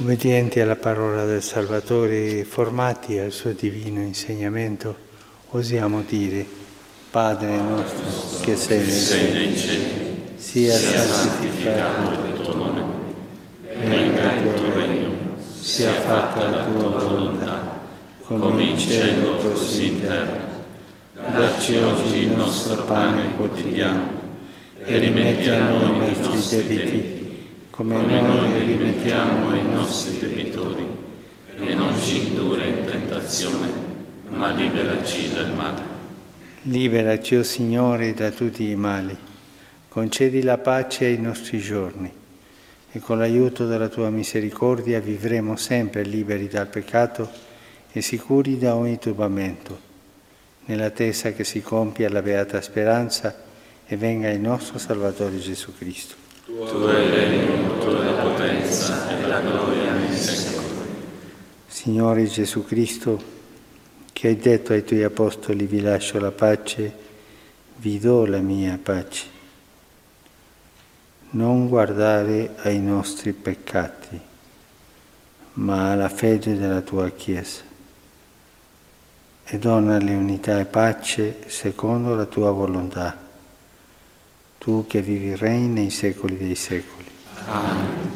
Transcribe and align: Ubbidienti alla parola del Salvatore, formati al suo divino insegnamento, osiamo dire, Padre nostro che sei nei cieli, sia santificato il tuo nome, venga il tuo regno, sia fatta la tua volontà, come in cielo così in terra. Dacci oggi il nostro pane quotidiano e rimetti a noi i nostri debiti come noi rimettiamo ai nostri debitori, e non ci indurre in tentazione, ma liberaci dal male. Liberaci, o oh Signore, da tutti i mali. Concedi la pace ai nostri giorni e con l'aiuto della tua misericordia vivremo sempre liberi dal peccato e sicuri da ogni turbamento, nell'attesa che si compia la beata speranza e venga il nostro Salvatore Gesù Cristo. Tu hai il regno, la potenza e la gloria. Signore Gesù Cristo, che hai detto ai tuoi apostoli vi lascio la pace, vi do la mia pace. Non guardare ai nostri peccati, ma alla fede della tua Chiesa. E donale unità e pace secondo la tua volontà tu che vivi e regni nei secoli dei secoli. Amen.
Ubbidienti 0.00 0.60
alla 0.60 0.76
parola 0.76 1.26
del 1.26 1.42
Salvatore, 1.42 2.44
formati 2.44 3.18
al 3.18 3.32
suo 3.32 3.52
divino 3.52 4.00
insegnamento, 4.00 4.96
osiamo 5.50 6.02
dire, 6.08 6.46
Padre 7.10 7.58
nostro 7.58 8.40
che 8.40 8.56
sei 8.56 8.78
nei 9.30 9.54
cieli, 9.54 10.32
sia 10.36 10.72
santificato 10.72 12.24
il 12.24 12.40
tuo 12.40 12.54
nome, 12.54 12.82
venga 13.84 14.32
il 14.36 14.54
tuo 14.54 14.72
regno, 14.72 15.10
sia 15.60 15.92
fatta 15.92 16.48
la 16.48 16.64
tua 16.64 16.88
volontà, 16.88 17.80
come 18.24 18.62
in 18.62 18.78
cielo 18.78 19.36
così 19.36 19.86
in 19.86 20.00
terra. 20.00 20.48
Dacci 21.12 21.76
oggi 21.76 22.16
il 22.20 22.30
nostro 22.30 22.84
pane 22.84 23.34
quotidiano 23.36 24.18
e 24.82 24.96
rimetti 24.96 25.50
a 25.50 25.68
noi 25.68 26.10
i 26.10 26.20
nostri 26.22 26.56
debiti 26.56 27.18
come 27.80 28.20
noi 28.20 28.62
rimettiamo 28.62 29.48
ai 29.48 29.62
nostri 29.62 29.79
debitori, 30.18 30.86
e 31.56 31.74
non 31.74 32.00
ci 32.00 32.28
indurre 32.28 32.66
in 32.68 32.84
tentazione, 32.84 33.68
ma 34.28 34.50
liberaci 34.52 35.32
dal 35.32 35.52
male. 35.54 35.82
Liberaci, 36.62 37.36
o 37.36 37.40
oh 37.40 37.42
Signore, 37.42 38.14
da 38.14 38.30
tutti 38.30 38.68
i 38.68 38.76
mali. 38.76 39.16
Concedi 39.88 40.42
la 40.42 40.58
pace 40.58 41.06
ai 41.06 41.18
nostri 41.18 41.58
giorni 41.58 42.12
e 42.92 42.98
con 42.98 43.18
l'aiuto 43.18 43.66
della 43.66 43.88
tua 43.88 44.10
misericordia 44.10 45.00
vivremo 45.00 45.56
sempre 45.56 46.02
liberi 46.02 46.48
dal 46.48 46.66
peccato 46.66 47.28
e 47.92 48.00
sicuri 48.00 48.58
da 48.58 48.74
ogni 48.76 48.98
turbamento, 48.98 49.78
nell'attesa 50.66 51.32
che 51.32 51.44
si 51.44 51.60
compia 51.62 52.08
la 52.08 52.22
beata 52.22 52.60
speranza 52.60 53.42
e 53.86 53.96
venga 53.96 54.28
il 54.30 54.40
nostro 54.40 54.78
Salvatore 54.78 55.38
Gesù 55.38 55.74
Cristo. 55.76 56.14
Tu 56.46 56.52
hai 56.52 57.04
il 57.04 57.10
regno, 57.12 58.02
la 58.02 58.22
potenza 58.22 59.08
e 59.08 59.26
la 59.26 59.40
gloria. 59.40 59.69
Signore 61.80 62.26
Gesù 62.26 62.66
Cristo, 62.66 63.18
che 64.12 64.28
hai 64.28 64.36
detto 64.36 64.74
ai 64.74 64.84
tuoi 64.84 65.02
apostoli 65.02 65.64
vi 65.64 65.80
lascio 65.80 66.20
la 66.20 66.30
pace, 66.30 66.92
vi 67.76 67.98
do 67.98 68.26
la 68.26 68.40
mia 68.40 68.78
pace. 68.82 69.24
Non 71.30 71.68
guardare 71.68 72.50
ai 72.58 72.80
nostri 72.80 73.32
peccati, 73.32 74.20
ma 75.54 75.92
alla 75.92 76.10
fede 76.10 76.54
della 76.58 76.82
tua 76.82 77.08
Chiesa. 77.12 77.62
E 79.42 79.58
donale 79.58 80.12
unità 80.12 80.60
e 80.60 80.66
pace 80.66 81.38
secondo 81.46 82.14
la 82.14 82.26
tua 82.26 82.50
volontà 82.50 83.16
tu 84.58 84.84
che 84.86 85.00
vivi 85.00 85.30
e 85.30 85.36
regni 85.36 85.68
nei 85.68 85.90
secoli 85.90 86.36
dei 86.36 86.56
secoli. 86.56 87.06
Amen. 87.46 88.09